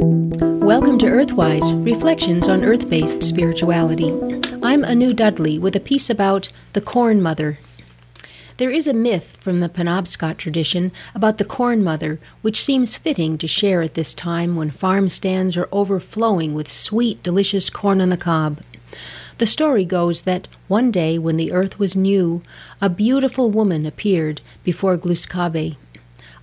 Welcome 0.00 0.96
to 0.98 1.06
Earthwise 1.06 1.84
Reflections 1.84 2.46
on 2.46 2.62
Earth 2.62 2.88
based 2.88 3.20
Spirituality. 3.20 4.10
I'm 4.62 4.84
Anu 4.84 5.12
Dudley 5.12 5.58
with 5.58 5.74
a 5.74 5.80
piece 5.80 6.08
about 6.08 6.52
the 6.72 6.80
Corn 6.80 7.20
Mother. 7.20 7.58
There 8.58 8.70
is 8.70 8.86
a 8.86 8.94
myth 8.94 9.38
from 9.40 9.58
the 9.58 9.68
Penobscot 9.68 10.36
tradition 10.36 10.92
about 11.16 11.38
the 11.38 11.44
Corn 11.44 11.82
Mother, 11.82 12.20
which 12.42 12.62
seems 12.62 12.96
fitting 12.96 13.38
to 13.38 13.48
share 13.48 13.82
at 13.82 13.94
this 13.94 14.14
time 14.14 14.54
when 14.54 14.70
farm 14.70 15.08
stands 15.08 15.56
are 15.56 15.68
overflowing 15.72 16.54
with 16.54 16.70
sweet, 16.70 17.20
delicious 17.24 17.68
corn 17.68 18.00
on 18.00 18.10
the 18.10 18.16
cob. 18.16 18.60
The 19.38 19.48
story 19.48 19.84
goes 19.84 20.22
that 20.22 20.46
one 20.68 20.92
day 20.92 21.18
when 21.18 21.38
the 21.38 21.50
earth 21.50 21.80
was 21.80 21.96
new, 21.96 22.42
a 22.80 22.88
beautiful 22.88 23.50
woman 23.50 23.84
appeared 23.84 24.42
before 24.62 24.96
Glus 24.96 25.26
Kabe. 25.26 25.76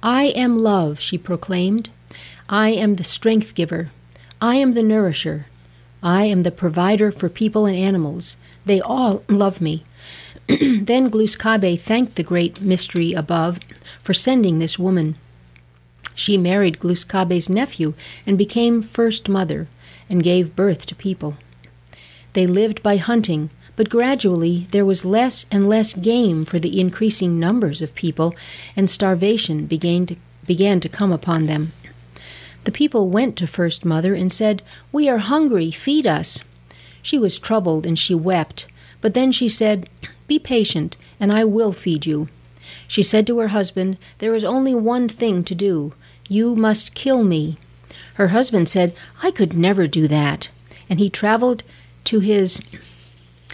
I 0.03 0.25
am 0.35 0.57
love, 0.57 0.99
she 0.99 1.17
proclaimed. 1.17 1.89
I 2.49 2.69
am 2.69 2.95
the 2.95 3.03
strength 3.03 3.55
giver. 3.55 3.89
I 4.41 4.55
am 4.55 4.73
the 4.73 4.83
nourisher. 4.83 5.47
I 6.03 6.25
am 6.25 6.43
the 6.43 6.51
provider 6.51 7.11
for 7.11 7.29
people 7.29 7.65
and 7.65 7.75
animals. 7.75 8.37
They 8.65 8.79
all 8.79 9.23
love 9.29 9.61
me. 9.61 9.83
then 10.47 11.09
Glus 11.09 11.35
Kabe 11.35 11.79
thanked 11.79 12.15
the 12.15 12.23
great 12.23 12.61
mystery 12.61 13.13
above 13.13 13.59
for 14.01 14.13
sending 14.13 14.59
this 14.59 14.77
woman. 14.77 15.15
She 16.13 16.37
married 16.37 16.79
Glus 16.79 17.03
Kabe's 17.03 17.49
nephew 17.49 17.93
and 18.25 18.37
became 18.37 18.81
first 18.81 19.27
mother 19.27 19.67
and 20.09 20.23
gave 20.23 20.55
birth 20.55 20.85
to 20.85 20.95
people. 20.95 21.35
They 22.33 22.45
lived 22.45 22.83
by 22.83 22.97
hunting, 22.97 23.49
but 23.75 23.89
gradually 23.89 24.67
there 24.71 24.85
was 24.85 25.05
less 25.05 25.45
and 25.51 25.67
less 25.67 25.93
game 25.93 26.45
for 26.45 26.59
the 26.59 26.79
increasing 26.79 27.39
numbers 27.39 27.81
of 27.81 27.95
people, 27.95 28.35
and 28.75 28.89
starvation 28.89 29.65
began 29.65 30.05
to, 30.05 30.15
began 30.45 30.79
to 30.81 30.89
come 30.89 31.11
upon 31.11 31.45
them. 31.47 31.73
The 32.65 32.71
people 32.71 33.09
went 33.09 33.37
to 33.37 33.47
First 33.47 33.85
Mother 33.85 34.15
and 34.15 34.31
said, 34.31 34.63
We 34.91 35.07
are 35.07 35.19
hungry, 35.19 35.69
feed 35.69 36.07
us. 36.07 36.43
She 37.01 37.19
was 37.19 37.37
troubled 37.37 37.85
and 37.85 37.97
she 37.97 38.15
wept, 38.15 38.65
but 39.01 39.13
then 39.13 39.31
she 39.31 39.47
said, 39.47 39.87
Be 40.27 40.39
patient, 40.39 40.97
and 41.19 41.31
I 41.31 41.45
will 41.45 41.71
feed 41.71 42.07
you. 42.07 42.27
She 42.87 43.03
said 43.03 43.27
to 43.27 43.37
her 43.37 43.49
husband, 43.49 43.97
There 44.17 44.33
is 44.33 44.43
only 44.43 44.73
one 44.73 45.07
thing 45.07 45.43
to 45.43 45.53
do. 45.53 45.93
You 46.27 46.55
must 46.55 46.95
kill 46.95 47.23
me. 47.23 47.57
Her 48.15 48.29
husband 48.29 48.67
said, 48.67 48.95
I 49.21 49.29
could 49.29 49.55
never 49.55 49.85
do 49.85 50.07
that. 50.07 50.49
And 50.89 50.97
he 50.97 51.09
traveled 51.09 51.61
to 52.05 52.19
his 52.19 52.59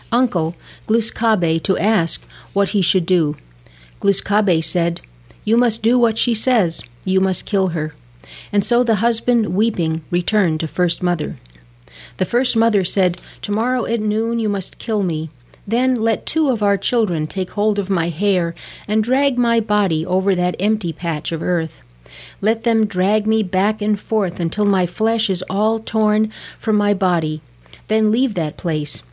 uncle 0.09 0.55
Glus 0.87 1.11
Kabe 1.11 1.61
to 1.63 1.77
ask 1.77 2.23
what 2.53 2.69
he 2.69 2.81
should 2.81 3.05
do. 3.05 3.35
Glus 3.99 4.21
Kabe 4.21 4.63
said, 4.63 5.01
You 5.43 5.57
must 5.57 5.83
do 5.83 5.99
what 5.99 6.17
she 6.17 6.33
says. 6.33 6.81
You 7.03 7.19
must 7.19 7.45
kill 7.45 7.69
her. 7.69 7.93
And 8.51 8.63
so 8.63 8.83
the 8.83 8.95
husband, 8.95 9.55
weeping, 9.55 10.03
returned 10.11 10.59
to 10.59 10.67
First 10.67 11.01
Mother. 11.03 11.37
The 12.17 12.25
First 12.25 12.55
Mother 12.55 12.83
said, 12.83 13.21
Tomorrow 13.41 13.85
at 13.85 13.99
noon 13.99 14.39
you 14.39 14.49
must 14.49 14.77
kill 14.77 15.03
me. 15.03 15.29
Then 15.67 15.95
let 15.95 16.25
two 16.25 16.49
of 16.49 16.63
our 16.63 16.77
children 16.77 17.27
take 17.27 17.51
hold 17.51 17.77
of 17.77 17.89
my 17.89 18.09
hair 18.09 18.55
and 18.87 19.03
drag 19.03 19.37
my 19.37 19.59
body 19.59 20.05
over 20.05 20.35
that 20.35 20.55
empty 20.59 20.91
patch 20.91 21.31
of 21.31 21.43
earth. 21.43 21.81
Let 22.41 22.63
them 22.63 22.85
drag 22.85 23.27
me 23.27 23.43
back 23.43 23.81
and 23.81 23.99
forth 23.99 24.39
until 24.39 24.65
my 24.65 24.85
flesh 24.85 25.29
is 25.29 25.43
all 25.49 25.79
torn 25.79 26.31
from 26.57 26.75
my 26.75 26.93
body 26.93 27.41
then 27.91 28.09
leave 28.09 28.35
that 28.35 28.55
place. 28.55 29.03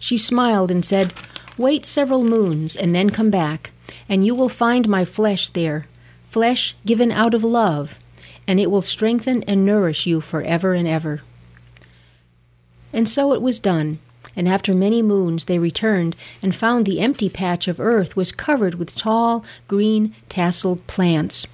She 0.00 0.18
smiled 0.18 0.72
and 0.72 0.84
said, 0.84 1.14
Wait 1.56 1.86
several 1.86 2.24
moons 2.24 2.74
and 2.74 2.92
then 2.92 3.10
come 3.10 3.30
back, 3.30 3.70
and 4.08 4.26
you 4.26 4.34
will 4.34 4.48
find 4.48 4.88
my 4.88 5.04
flesh 5.04 5.48
there, 5.50 5.86
flesh 6.28 6.74
given 6.84 7.12
out 7.12 7.34
of 7.34 7.44
love, 7.44 8.00
and 8.46 8.60
it 8.60 8.70
will 8.70 8.82
strengthen 8.82 9.42
and 9.44 9.64
nourish 9.64 10.06
you 10.06 10.20
forever 10.20 10.74
and 10.74 10.86
ever. 10.86 11.22
And 12.92 13.08
so 13.08 13.32
it 13.32 13.42
was 13.42 13.58
done, 13.58 13.98
and 14.36 14.48
after 14.48 14.74
many 14.74 15.02
moons 15.02 15.44
they 15.44 15.58
returned 15.58 16.16
and 16.42 16.54
found 16.54 16.86
the 16.86 17.00
empty 17.00 17.28
patch 17.28 17.68
of 17.68 17.80
earth 17.80 18.16
was 18.16 18.32
covered 18.32 18.74
with 18.74 18.94
tall, 18.94 19.44
green, 19.68 20.14
tasseled 20.28 20.86
plants. 20.86 21.46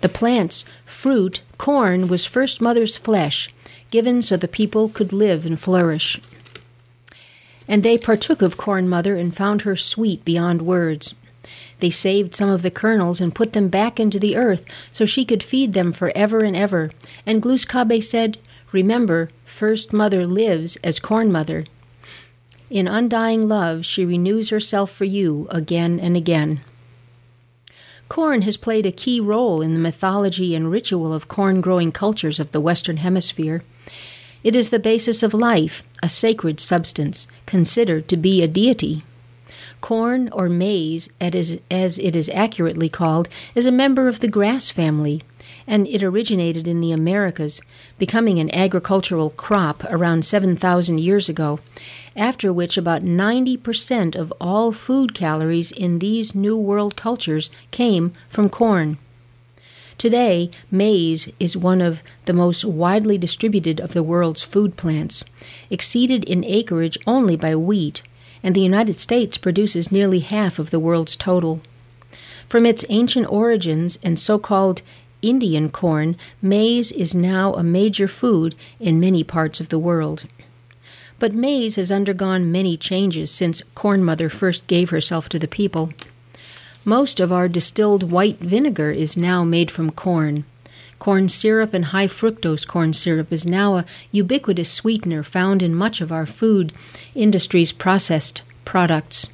The 0.00 0.08
plants, 0.08 0.64
fruit, 0.84 1.42
corn, 1.58 2.08
was 2.08 2.24
First 2.24 2.60
Mother's 2.60 2.96
flesh, 2.96 3.54
given 3.90 4.22
so 4.22 4.36
the 4.36 4.48
people 4.48 4.88
could 4.88 5.12
live 5.12 5.46
and 5.46 5.58
flourish. 5.58 6.20
And 7.68 7.82
they 7.82 7.98
partook 7.98 8.42
of 8.42 8.56
Corn 8.56 8.88
Mother 8.88 9.14
and 9.14 9.34
found 9.34 9.62
her 9.62 9.76
sweet 9.76 10.24
beyond 10.24 10.62
words. 10.62 11.14
They 11.80 11.90
saved 11.90 12.34
some 12.34 12.48
of 12.48 12.62
the 12.62 12.70
kernels 12.70 13.20
and 13.20 13.34
put 13.34 13.52
them 13.52 13.68
back 13.68 13.98
into 13.98 14.18
the 14.18 14.36
earth 14.36 14.64
so 14.90 15.06
she 15.06 15.24
could 15.24 15.42
feed 15.42 15.72
them 15.72 15.92
for 15.92 16.12
ever 16.14 16.40
and 16.40 16.56
ever. 16.56 16.90
And 17.24 17.42
Glus 17.42 17.64
Kabe 17.64 18.02
said, 18.02 18.38
Remember, 18.72 19.30
First 19.44 19.92
Mother 19.92 20.26
lives 20.26 20.76
as 20.84 21.00
Corn 21.00 21.32
Mother. 21.32 21.64
In 22.70 22.86
undying 22.86 23.48
love, 23.48 23.84
she 23.84 24.04
renews 24.04 24.50
herself 24.50 24.92
for 24.92 25.04
you 25.04 25.48
again 25.50 25.98
and 25.98 26.16
again. 26.16 26.60
Corn 28.08 28.42
has 28.42 28.56
played 28.56 28.86
a 28.86 28.92
key 28.92 29.20
role 29.20 29.60
in 29.62 29.72
the 29.72 29.80
mythology 29.80 30.54
and 30.54 30.70
ritual 30.70 31.12
of 31.12 31.28
corn 31.28 31.60
growing 31.60 31.92
cultures 31.92 32.40
of 32.40 32.50
the 32.50 32.60
Western 32.60 32.98
Hemisphere. 32.98 33.62
It 34.42 34.56
is 34.56 34.70
the 34.70 34.78
basis 34.78 35.22
of 35.22 35.34
life, 35.34 35.84
a 36.02 36.08
sacred 36.08 36.60
substance, 36.60 37.28
considered 37.46 38.08
to 38.08 38.16
be 38.16 38.42
a 38.42 38.48
deity. 38.48 39.04
Corn, 39.80 40.28
or 40.32 40.48
maize, 40.48 41.08
as 41.20 41.98
it 41.98 42.16
is 42.16 42.28
accurately 42.30 42.88
called, 42.88 43.28
is 43.54 43.66
a 43.66 43.72
member 43.72 44.08
of 44.08 44.20
the 44.20 44.28
grass 44.28 44.70
family, 44.70 45.22
and 45.66 45.86
it 45.86 46.02
originated 46.02 46.66
in 46.68 46.80
the 46.80 46.92
Americas, 46.92 47.60
becoming 47.98 48.38
an 48.38 48.54
agricultural 48.54 49.30
crop 49.30 49.84
around 49.84 50.24
7,000 50.24 50.98
years 50.98 51.28
ago, 51.28 51.60
after 52.16 52.52
which 52.52 52.76
about 52.76 53.02
90% 53.02 54.14
of 54.14 54.32
all 54.40 54.72
food 54.72 55.14
calories 55.14 55.72
in 55.72 55.98
these 55.98 56.34
New 56.34 56.56
World 56.56 56.96
cultures 56.96 57.50
came 57.70 58.12
from 58.28 58.48
corn. 58.48 58.98
Today, 59.98 60.50
maize 60.70 61.30
is 61.38 61.56
one 61.56 61.82
of 61.82 62.02
the 62.24 62.32
most 62.32 62.64
widely 62.64 63.18
distributed 63.18 63.80
of 63.80 63.92
the 63.92 64.02
world's 64.02 64.42
food 64.42 64.76
plants, 64.76 65.24
exceeded 65.68 66.24
in 66.24 66.42
acreage 66.44 66.96
only 67.06 67.36
by 67.36 67.54
wheat, 67.54 68.02
and 68.42 68.54
the 68.54 68.60
United 68.60 68.98
States 68.98 69.36
produces 69.38 69.92
nearly 69.92 70.20
half 70.20 70.58
of 70.58 70.70
the 70.70 70.80
world's 70.80 71.16
total. 71.16 71.60
From 72.48 72.66
its 72.66 72.84
ancient 72.88 73.30
origins 73.30 73.98
and 74.02 74.18
so 74.18 74.38
called 74.38 74.82
Indian 75.22 75.70
corn, 75.70 76.16
maize 76.40 76.92
is 76.92 77.14
now 77.14 77.52
a 77.54 77.62
major 77.62 78.08
food 78.08 78.54
in 78.78 78.98
many 78.98 79.22
parts 79.22 79.60
of 79.60 79.68
the 79.68 79.78
world. 79.78 80.24
But 81.18 81.34
maize 81.34 81.76
has 81.76 81.90
undergone 81.90 82.50
many 82.50 82.76
changes 82.76 83.30
since 83.30 83.62
Corn 83.74 84.02
Mother 84.02 84.30
first 84.30 84.66
gave 84.66 84.90
herself 84.90 85.28
to 85.28 85.38
the 85.38 85.46
people. 85.46 85.92
Most 86.84 87.20
of 87.20 87.30
our 87.30 87.46
distilled 87.46 88.10
white 88.10 88.38
vinegar 88.38 88.90
is 88.90 89.16
now 89.16 89.44
made 89.44 89.70
from 89.70 89.90
corn. 89.90 90.44
Corn 91.00 91.30
syrup 91.30 91.72
and 91.72 91.86
high 91.86 92.06
fructose 92.06 92.66
corn 92.66 92.92
syrup 92.92 93.32
is 93.32 93.46
now 93.46 93.78
a 93.78 93.86
ubiquitous 94.12 94.70
sweetener 94.70 95.22
found 95.22 95.62
in 95.62 95.74
much 95.74 96.02
of 96.02 96.12
our 96.12 96.26
food 96.26 96.74
industry's 97.14 97.72
processed 97.72 98.42
products. 98.66 99.26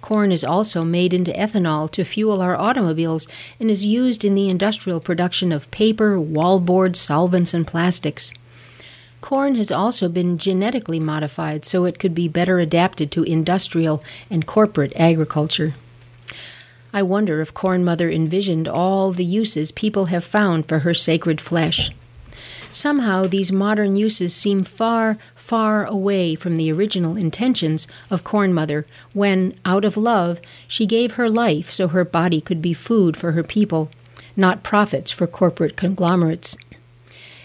Corn 0.00 0.32
is 0.32 0.42
also 0.42 0.84
made 0.84 1.12
into 1.12 1.30
ethanol 1.32 1.90
to 1.90 2.02
fuel 2.02 2.40
our 2.40 2.56
automobiles 2.56 3.28
and 3.60 3.70
is 3.70 3.84
used 3.84 4.24
in 4.24 4.34
the 4.34 4.48
industrial 4.48 5.00
production 5.00 5.52
of 5.52 5.70
paper, 5.70 6.16
wallboard, 6.16 6.96
solvents, 6.96 7.52
and 7.52 7.66
plastics. 7.66 8.32
Corn 9.20 9.54
has 9.56 9.70
also 9.70 10.08
been 10.08 10.38
genetically 10.38 10.98
modified 10.98 11.66
so 11.66 11.84
it 11.84 11.98
could 11.98 12.14
be 12.14 12.26
better 12.26 12.58
adapted 12.58 13.12
to 13.12 13.22
industrial 13.24 14.02
and 14.30 14.46
corporate 14.46 14.94
agriculture. 14.96 15.74
I 16.94 17.02
wonder 17.02 17.40
if 17.40 17.54
Corn 17.54 17.84
Mother 17.84 18.10
envisioned 18.10 18.68
all 18.68 19.12
the 19.12 19.24
uses 19.24 19.72
people 19.72 20.06
have 20.06 20.24
found 20.24 20.66
for 20.66 20.80
her 20.80 20.92
sacred 20.92 21.40
flesh. 21.40 21.90
Somehow, 22.70 23.26
these 23.26 23.52
modern 23.52 23.96
uses 23.96 24.34
seem 24.34 24.64
far, 24.64 25.18
far 25.34 25.84
away 25.84 26.34
from 26.34 26.56
the 26.56 26.72
original 26.72 27.16
intentions 27.16 27.86
of 28.10 28.24
Corn 28.24 28.52
Mother 28.52 28.86
when, 29.12 29.54
out 29.64 29.84
of 29.84 29.96
love, 29.96 30.40
she 30.66 30.86
gave 30.86 31.12
her 31.12 31.28
life 31.28 31.70
so 31.70 31.88
her 31.88 32.04
body 32.04 32.40
could 32.40 32.62
be 32.62 32.72
food 32.72 33.16
for 33.16 33.32
her 33.32 33.42
people, 33.42 33.90
not 34.36 34.62
profits 34.62 35.10
for 35.10 35.26
corporate 35.26 35.76
conglomerates. 35.76 36.56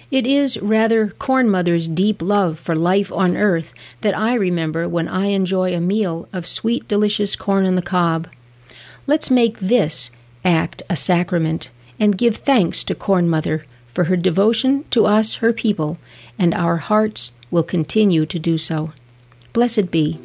It 0.10 0.26
is 0.26 0.58
rather 0.62 1.10
Corn 1.10 1.50
Mother's 1.50 1.90
deep 1.90 2.22
love 2.22 2.58
for 2.58 2.76
life 2.76 3.12
on 3.12 3.36
earth 3.36 3.74
that 4.00 4.18
I 4.18 4.36
remember 4.36 4.88
when 4.88 5.10
I 5.10 5.28
enjoy 5.28 5.74
a 5.76 5.82
meal 5.82 6.30
of 6.32 6.48
sweet, 6.48 6.88
delicious 6.88 7.36
corn 7.36 7.66
on 7.66 7.76
the 7.76 7.82
cob. 7.82 8.30
Let's 9.10 9.32
make 9.32 9.60
this 9.60 10.12
act 10.44 10.84
a 10.90 10.98
sacrament 10.98 11.72
and 11.98 12.18
give 12.18 12.36
thanks 12.36 12.84
to 12.84 12.94
Corn 12.94 13.30
Mother 13.30 13.66
for 13.88 14.04
her 14.04 14.18
devotion 14.18 14.84
to 14.90 15.06
us, 15.06 15.36
her 15.36 15.54
people, 15.54 15.98
and 16.38 16.54
our 16.54 16.76
hearts 16.76 17.32
will 17.50 17.64
continue 17.64 18.26
to 18.26 18.38
do 18.38 18.58
so. 18.58 18.92
Blessed 19.54 19.92
be. 19.92 20.20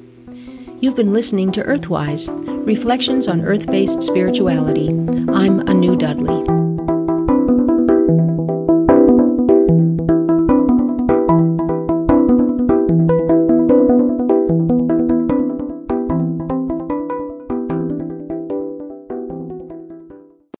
You've 0.80 0.96
been 0.96 1.12
listening 1.12 1.52
to 1.52 1.62
Earthwise 1.62 2.26
Reflections 2.66 3.28
on 3.28 3.42
Earth 3.42 3.68
Based 3.68 4.02
Spirituality. 4.02 4.88
I'm 4.88 5.60
Anu 5.68 5.94
Dudley. 5.94 6.61